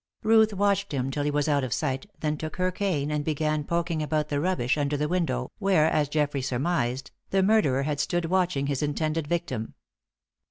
Ruth 0.23 0.51
watched 0.51 0.93
him 0.93 1.11
till 1.11 1.23
he 1.25 1.29
was 1.29 1.47
out 1.47 1.63
of 1.63 1.71
sight, 1.71 2.09
then 2.21 2.35
took 2.35 2.55
her 2.55 2.71
cane 2.71 3.11
and 3.11 3.23
began 3.23 3.63
poking 3.63 4.01
about 4.01 4.29
the 4.29 4.39
rubbish 4.39 4.75
under 4.75 4.97
the 4.97 5.07
window 5.07 5.51
where, 5.59 5.85
as 5.91 6.09
Geoffrey 6.09 6.41
surmised, 6.41 7.11
the 7.29 7.43
murderer 7.43 7.83
had 7.83 7.99
stood 7.99 8.25
watching 8.25 8.65
his 8.65 8.81
intended 8.81 9.27
victim. 9.27 9.75